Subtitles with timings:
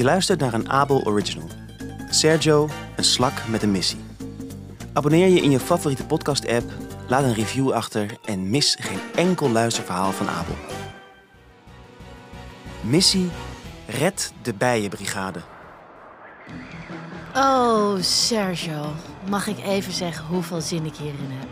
[0.00, 1.48] Je luistert naar een Abel Original.
[2.10, 3.98] Sergio, een slak met een missie.
[4.92, 6.70] Abonneer je in je favoriete podcast-app,
[7.08, 10.54] laat een review achter en mis geen enkel luisterverhaal van Abel.
[12.80, 13.30] Missie
[13.86, 15.40] Red de Bijenbrigade.
[17.36, 18.92] Oh, Sergio.
[19.28, 21.48] Mag ik even zeggen hoeveel zin ik hierin heb?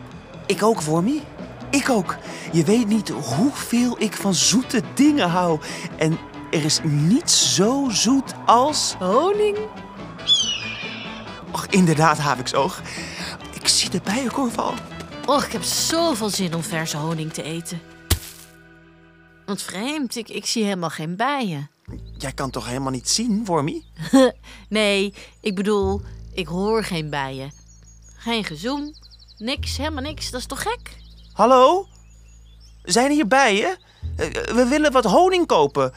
[0.46, 1.22] Ik ook, Wormy.
[1.70, 2.16] Ik ook.
[2.52, 5.60] Je weet niet hoeveel ik van zoete dingen hou.
[5.96, 6.18] En
[6.50, 8.94] er is niets zo zoet als...
[8.98, 9.58] Honing?
[11.52, 12.80] Och, inderdaad, haviksoog.
[13.52, 14.74] Ik zie de bijenkorf al.
[15.26, 17.80] Och, ik heb zoveel zin om verse honing te eten.
[19.46, 21.70] Wat vreemd, ik, ik zie helemaal geen bijen.
[22.18, 23.84] Jij kan toch helemaal niet zien, Wormy?
[24.68, 26.00] Nee, ik bedoel,
[26.32, 27.52] ik hoor geen bijen.
[28.16, 28.94] Geen gezoem,
[29.38, 30.30] niks, helemaal niks.
[30.30, 30.96] Dat is toch gek?
[31.32, 31.86] Hallo?
[32.82, 33.78] Zijn hier bijen?
[34.16, 35.92] Eh, We willen wat honing kopen.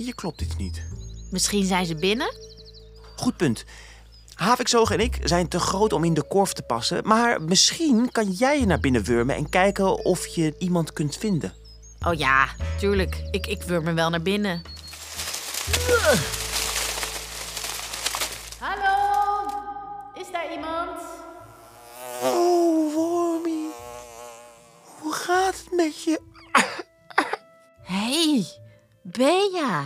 [0.00, 0.82] Hier klopt iets niet.
[1.30, 2.34] Misschien zijn ze binnen?
[3.16, 3.64] Goed punt.
[4.34, 7.06] Havikzoog en ik zijn te groot om in de korf te passen.
[7.06, 11.52] Maar misschien kan jij je naar binnen wurmen en kijken of je iemand kunt vinden.
[12.06, 12.48] Oh ja,
[12.78, 13.22] tuurlijk.
[13.30, 14.62] Ik, ik wurm me wel naar binnen.
[18.58, 19.46] Hallo?
[20.14, 21.00] Is daar iemand?
[22.22, 23.70] Oh, Wormy.
[25.00, 26.20] Hoe gaat het met je?
[27.82, 28.46] Hé, hey,
[29.02, 29.84] Bea.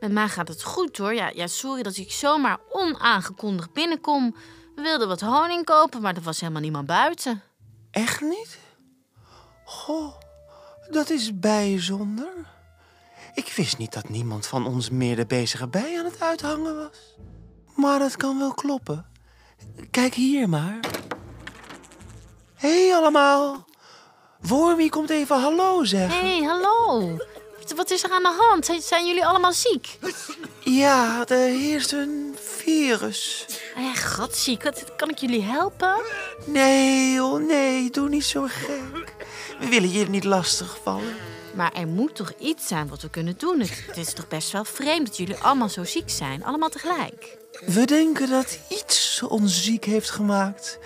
[0.00, 1.14] Met mij gaat het goed hoor.
[1.14, 4.36] Ja, ja, sorry dat ik zomaar onaangekondigd binnenkom.
[4.74, 7.42] We wilden wat honing kopen, maar er was helemaal niemand buiten.
[7.90, 8.58] Echt niet?
[9.64, 10.14] Goh,
[10.90, 12.32] dat is bijzonder.
[13.34, 17.16] Ik wist niet dat niemand van ons meer de bezige bij aan het uithangen was.
[17.74, 19.06] Maar dat kan wel kloppen.
[19.90, 20.80] Kijk hier maar.
[22.54, 23.64] Hé hey allemaal.
[24.40, 26.20] Wormy komt even hallo zeggen.
[26.20, 27.16] Hé, hey, hallo.
[27.76, 28.70] Wat- is er aan de hand?
[28.80, 29.98] Zijn, jullie allemaal ziek?
[30.60, 33.46] Ja, er heerst een virus.
[33.76, 35.94] Eh, godziek, kan ik jullie helpen?
[36.44, 39.14] Nee, oh nee, doe niet zo gek.
[39.60, 41.14] We willen je niet lastigvallen.
[41.54, 43.60] Maar er moet toch iets zijn wat we kunnen doen?
[43.60, 47.36] Het, het is toch best wel vreemd dat jullie allemaal zo ziek zijn, allemaal tegelijk.
[47.66, 50.78] We denken dat iets ons ziek heeft gemaakt.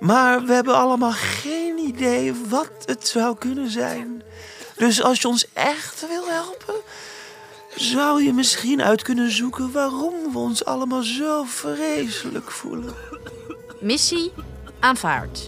[0.00, 4.22] Maar we hebben allemaal geen idee wat het zou kunnen zijn.
[4.82, 6.74] Dus als je ons echt wil helpen,
[7.74, 12.94] zou je misschien uit kunnen zoeken waarom we ons allemaal zo vreselijk voelen.
[13.80, 14.32] Missie
[14.80, 15.46] aanvaard.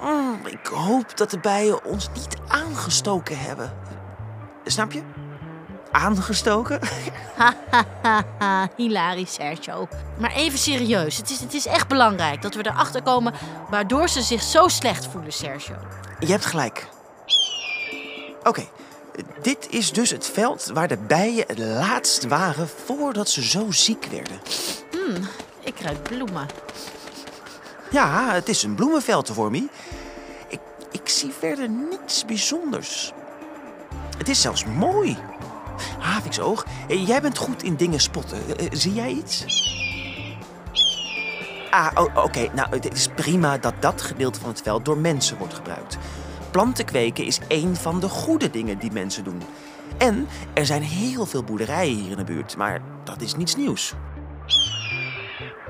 [0.00, 3.72] Mm, ik hoop dat de bijen ons niet aangestoken hebben.
[4.64, 5.23] Snap je?
[5.94, 6.80] Aangestoken?
[7.36, 9.88] Haha, hilarisch Sergio.
[10.18, 13.32] Maar even serieus, het is, het is echt belangrijk dat we erachter komen
[13.70, 15.76] waardoor ze zich zo slecht voelen, Sergio.
[16.18, 16.88] Je hebt gelijk.
[18.42, 18.64] Oké,
[19.42, 24.06] dit is dus het veld waar de bijen het laatst waren voordat ze zo ziek
[24.10, 24.40] werden.
[25.60, 26.46] Ik ruik bloemen.
[27.90, 29.68] Ja, het is een bloemenveld, Wormy.
[30.48, 33.12] Ik, ik zie verder niets bijzonders.
[34.18, 35.18] Het is zelfs mooi.
[36.88, 38.38] Eh, jij bent goed in dingen spotten.
[38.38, 39.44] Eh, eh, Zie jij iets?
[41.70, 42.48] Ah, oké.
[42.52, 45.98] Nou, het is prima dat dat gedeelte van het veld door mensen wordt gebruikt.
[46.50, 49.42] Planten kweken is één van de goede dingen die mensen doen.
[49.98, 53.94] En er zijn heel veel boerderijen hier in de buurt, maar dat is niets nieuws.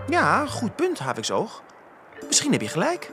[0.09, 1.63] Ja, goed punt, Haviksoog.
[2.27, 3.11] Misschien heb je gelijk.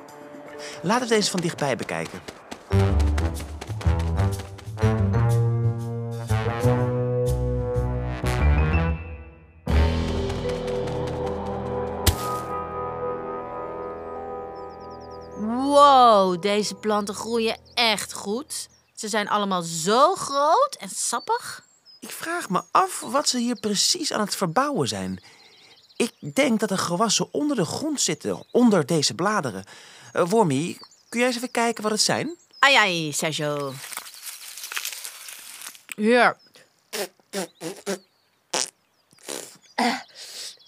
[0.81, 2.19] Laten we deze van dichtbij bekijken.
[15.37, 18.69] Wow, deze planten groeien echt goed.
[18.95, 21.63] Ze zijn allemaal zo groot en sappig.
[21.99, 25.23] Ik vraag me af wat ze hier precies aan het verbouwen zijn.
[25.95, 29.63] Ik denk dat er gewassen onder de grond zitten, onder deze bladeren.
[30.13, 30.77] Eh, Wormy,
[31.09, 32.37] kun jij eens even kijken wat het zijn?
[32.59, 33.73] Ai, ai, Sergio.
[35.95, 36.37] Hier.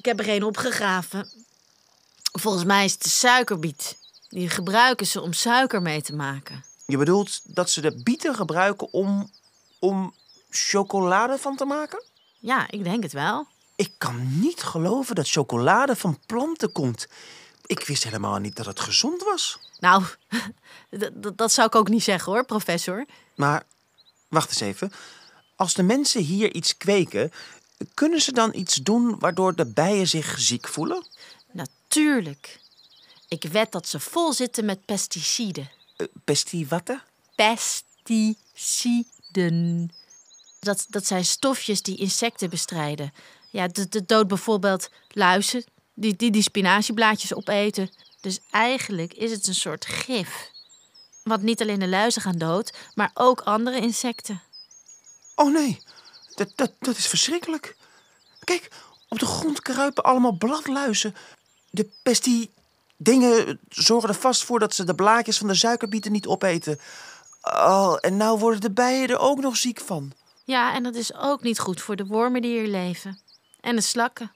[0.04, 1.30] Ik heb er een opgegraven.
[2.32, 3.98] Volgens mij is het de suikerbiet.
[4.30, 6.64] Die gebruiken ze om suiker mee te maken.
[6.86, 9.32] Je bedoelt dat ze de bieten gebruiken om,
[9.80, 10.14] om
[10.50, 12.04] chocolade van te maken?
[12.40, 13.48] Ja, ik denk het wel.
[13.76, 17.08] Ik kan niet geloven dat chocolade van planten komt.
[17.66, 19.60] Ik wist helemaal niet dat het gezond was.
[19.80, 20.04] Nou,
[21.36, 23.06] dat zou ik ook niet zeggen hoor, professor.
[23.36, 23.64] Maar
[24.28, 24.92] wacht eens even.
[25.56, 27.32] Als de mensen hier iets kweken,
[27.94, 31.08] kunnen ze dan iets doen waardoor de bijen zich ziek voelen?
[31.52, 32.60] Natuurlijk.
[33.28, 35.72] Ik wed dat ze vol zitten met pesticiden.
[35.98, 37.04] Uh, Pestiwatten?
[37.36, 38.31] Pesticiden.
[40.60, 43.14] Dat, dat zijn stofjes die insecten bestrijden.
[43.50, 47.90] Ja, dat, dat doodt bijvoorbeeld luizen die, die die spinazieblaadjes opeten.
[48.22, 50.52] Dus eigenlijk is het een soort gif.
[51.24, 54.42] Want niet alleen de luizen gaan dood, maar ook andere insecten.
[55.36, 55.80] Oh nee,
[56.36, 57.76] dat, dat, dat is verschrikkelijk.
[58.44, 58.72] Kijk,
[59.10, 61.16] op de grond kruipen allemaal bladluizen.
[61.70, 62.52] De pesti
[62.98, 66.80] dingen zorgen er vast voor dat ze de blaadjes van de suikerbieten niet opeten.
[67.42, 70.12] Oh, en nou worden de bijen er ook nog ziek van.
[70.46, 73.20] Ja, en dat is ook niet goed voor de wormen die hier leven.
[73.62, 74.32] En de slakken.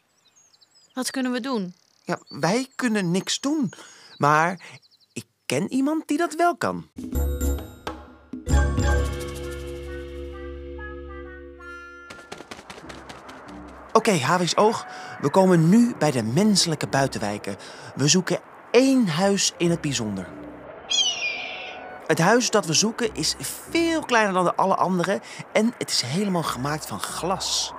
[0.94, 1.76] Wat kunnen we doen?
[2.04, 3.74] Ja, wij kunnen niks doen.
[4.18, 4.80] Maar
[5.14, 6.88] ik ken iemand die dat wel kan.
[13.98, 14.86] Oké, okay, Oog.
[15.22, 17.56] We komen nu bij de menselijke buitenwijken.
[17.96, 18.40] We zoeken
[18.72, 20.28] één huis in het bijzonder.
[22.08, 23.36] Het huis dat we zoeken is
[23.70, 25.22] veel kleiner dan de alle andere
[25.54, 27.74] en het is helemaal gemaakt van glas.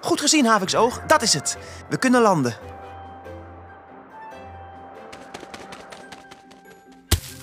[0.00, 1.00] Goed gezien, Haviksoog.
[1.06, 1.56] Dat is het.
[1.88, 2.56] We kunnen landen.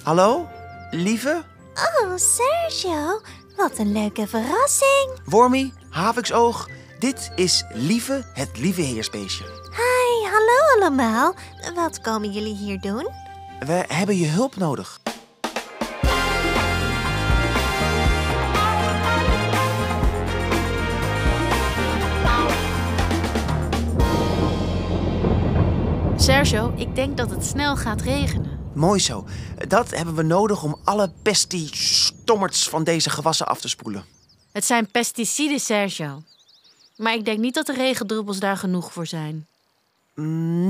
[0.03, 0.47] Hallo?
[0.91, 1.43] Lieve?
[1.73, 3.21] Oh, Sergio.
[3.55, 5.19] Wat een leuke verrassing.
[5.25, 6.67] Wormy, Haviksoog.
[7.05, 9.43] Dit is Lieve, het lieve heersbeestje.
[9.69, 11.35] Hi, hallo allemaal.
[11.75, 13.07] Wat komen jullie hier doen?
[13.59, 14.99] We hebben je hulp nodig.
[26.15, 28.59] Sergio, ik denk dat het snel gaat regenen.
[28.73, 29.25] Mooi zo.
[29.67, 34.05] Dat hebben we nodig om alle pestistommerts van deze gewassen af te spoelen.
[34.51, 36.23] Het zijn pesticiden, Sergio.
[36.95, 39.47] Maar ik denk niet dat de regendruppels daar genoeg voor zijn.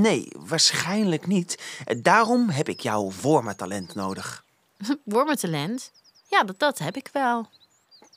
[0.00, 1.58] Nee, waarschijnlijk niet.
[1.96, 4.44] Daarom heb ik jouw wormentalent nodig.
[5.04, 5.90] wormentalent?
[6.28, 7.48] Ja, dat, dat heb ik wel.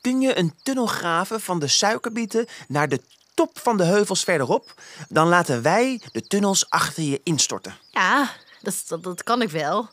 [0.02, 3.02] Kun je een tunnel graven van de suikerbieten naar de
[3.34, 4.82] top van de heuvels verderop?
[5.10, 7.76] Dan laten wij de tunnels achter je instorten.
[7.92, 8.32] Ja,
[8.62, 9.90] dat, dat, dat kan ik wel.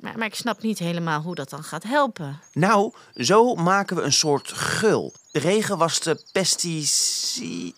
[0.00, 2.40] Maar, maar ik snap niet helemaal hoe dat dan gaat helpen.
[2.52, 5.12] Nou, zo maken we een soort gul.
[5.30, 7.74] De regen wast de pesticiden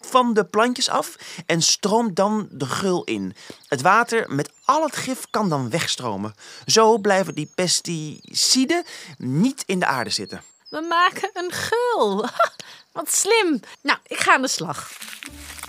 [0.00, 1.16] van de plantjes af
[1.46, 3.34] en stroomt dan de gul in.
[3.68, 6.34] Het water met al het gif kan dan wegstromen.
[6.66, 8.84] Zo blijven die pesticiden
[9.18, 10.42] niet in de aarde zitten.
[10.68, 12.26] We maken een gul.
[12.92, 13.60] Wat slim.
[13.80, 14.90] Nou, ik ga aan de slag.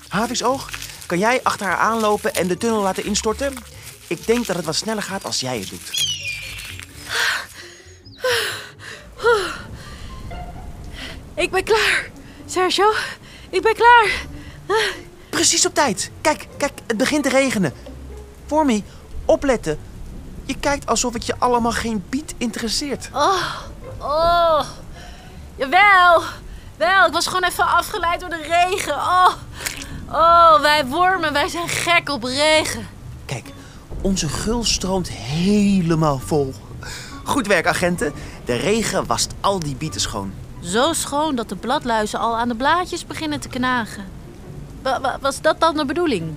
[0.08, 0.70] Haviksoog,
[1.06, 3.54] kan jij achter haar aanlopen en de tunnel laten instorten?
[4.08, 6.14] Ik denk dat het wat sneller gaat als jij het doet.
[11.36, 12.10] Ik ben klaar.
[12.46, 12.94] Sergio,
[13.50, 14.26] ik ben klaar.
[15.30, 16.12] Precies op tijd.
[16.22, 17.74] Kijk, kijk, het begint te regenen.
[18.46, 18.84] Vormi,
[19.26, 19.80] opletten.
[20.46, 23.10] Je kijkt alsof het je allemaal geen biet interesseert.
[23.14, 23.44] Oh,
[24.00, 24.66] oh.
[25.56, 26.24] Jawel.
[26.78, 28.96] Wel, ik was gewoon even afgeleid door de regen.
[28.96, 29.34] Oh,
[30.12, 32.95] oh wij wormen, wij zijn gek op regen.
[34.06, 36.54] Onze gul stroomt helemaal vol.
[37.24, 38.14] Goed werk, agenten.
[38.46, 40.34] De regen wast al die bieten schoon.
[40.62, 44.06] Zo schoon dat de bladluizen al aan de blaadjes beginnen te knagen.
[45.22, 46.34] was dat dan de bedoeling?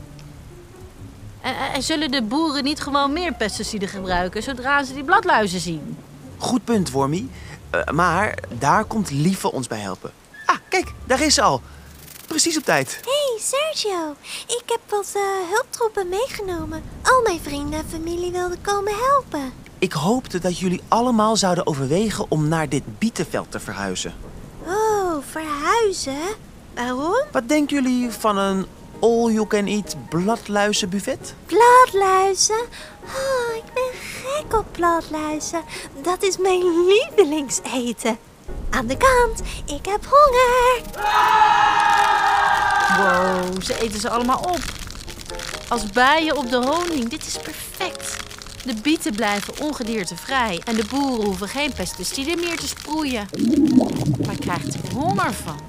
[1.72, 5.96] En, zullen de boeren niet gewoon meer pesticiden gebruiken zodra ze die bladluizen zien?
[6.38, 7.26] Goed punt, Wormy.
[7.74, 10.10] Uh, maar daar komt Lieve ons bij helpen.
[10.46, 11.62] Ah, kijk, daar is ze al.
[12.26, 13.00] Precies op tijd.
[13.40, 14.14] Sergio.
[14.46, 16.82] Ik heb wat uh, hulptroepen meegenomen.
[17.02, 19.52] Al mijn vrienden en familie wilden komen helpen.
[19.78, 24.14] Ik hoopte dat jullie allemaal zouden overwegen om naar dit bietenveld te verhuizen.
[24.66, 26.36] Oh, verhuizen?
[26.74, 27.22] Waarom?
[27.32, 28.66] Wat denken jullie van een
[29.00, 31.34] all-you-can-eat bladluizenbuffet?
[31.46, 32.60] Bladluizen?
[33.04, 35.62] Oh, ik ben gek op bladluizen.
[36.02, 38.18] Dat is mijn lievelingseten.
[38.70, 40.82] Aan de kant, ik heb honger.
[42.96, 44.62] Wow, ze eten ze allemaal op.
[45.68, 48.16] Als bijen op de honing, dit is perfect.
[48.64, 53.28] De bieten blijven ongediertevrij en de boeren hoeven geen pesticiden meer te sproeien.
[54.24, 55.60] Maar ik krijg er honger van.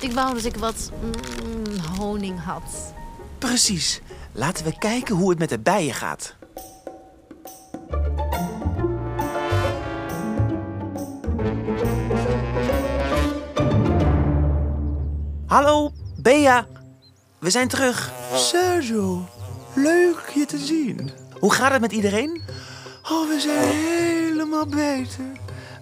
[0.00, 2.94] Ik wou dat ik wat mm, honing had.
[3.38, 4.00] Precies.
[4.32, 6.36] Laten we kijken hoe het met de bijen gaat.
[15.46, 15.92] Hallo,
[16.28, 16.66] Bea.
[17.38, 18.12] We zijn terug.
[18.34, 19.28] Sergio,
[19.74, 21.10] leuk je te zien.
[21.38, 22.42] Hoe gaat het met iedereen?
[23.10, 25.24] Oh, we zijn helemaal beter.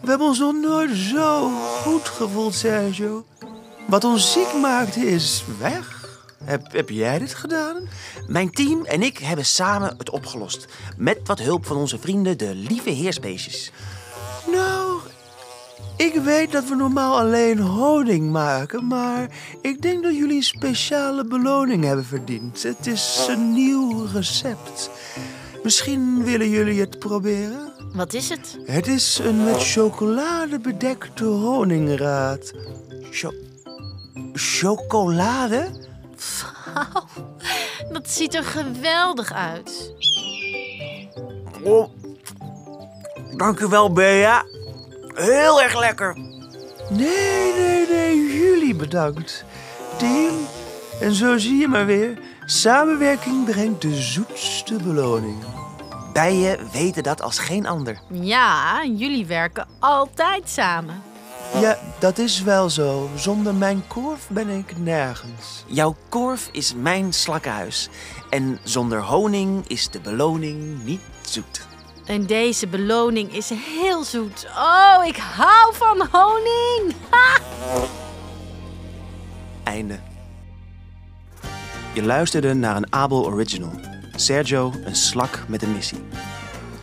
[0.02, 1.50] We hebben ons nog nooit zo
[1.82, 3.24] goed gevoeld, Sergio.
[3.86, 6.08] Wat ons ziek maakte is weg.
[6.44, 7.88] Heb, heb jij dit gedaan?
[8.26, 10.66] Mijn team en ik hebben samen het opgelost.
[10.96, 13.72] Met wat hulp van onze vrienden, de lieve heersbeestjes.
[14.52, 14.75] Nou,
[15.97, 19.28] ik weet dat we normaal alleen honing maken, maar
[19.61, 22.62] ik denk dat jullie een speciale beloning hebben verdiend.
[22.62, 24.90] Het is een nieuw recept.
[25.62, 27.73] Misschien willen jullie het proberen?
[27.92, 28.59] Wat is het?
[28.64, 32.52] Het is een met chocolade bedekte honingraad.
[33.11, 33.33] Cho
[34.33, 35.85] chocolade?
[37.92, 39.95] Dat ziet er geweldig uit.
[41.62, 41.88] Oh,
[43.37, 44.45] dank u wel, Bea.
[45.16, 46.16] Heel erg lekker.
[46.90, 49.44] Nee, nee, nee, jullie bedankt.
[49.99, 50.35] Team,
[51.00, 52.18] en zo zie je maar weer.
[52.44, 55.37] Samenwerking brengt de zoetste beloning.
[56.12, 58.00] Bijen weten dat als geen ander.
[58.11, 61.02] Ja, jullie werken altijd samen.
[61.61, 63.08] Ja, dat is wel zo.
[63.14, 65.64] Zonder mijn korf ben ik nergens.
[65.66, 67.88] Jouw korf is mijn slakkenhuis.
[68.30, 71.66] En zonder honing is de beloning niet zoet.
[72.06, 74.46] En deze beloning is heel zoet.
[74.56, 76.94] Oh, ik hou van honing.
[79.64, 79.98] Einde.
[81.94, 83.72] Je luisterde naar een Abel Original.
[84.14, 85.98] Sergio, een slak met een missie.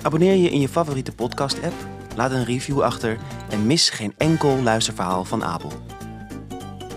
[0.01, 1.74] Abonneer je in je favoriete podcast-app,
[2.15, 3.18] laat een review achter
[3.50, 5.72] en mis geen enkel luisterverhaal van Abel.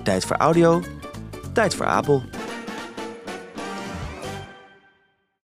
[0.02, 0.82] Tijd voor audio,
[1.52, 2.22] tijd voor Abel.